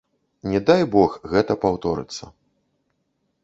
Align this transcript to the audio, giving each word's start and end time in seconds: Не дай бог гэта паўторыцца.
Не 0.53 0.61
дай 0.69 0.81
бог 0.95 1.19
гэта 1.33 1.59
паўторыцца. 1.67 2.33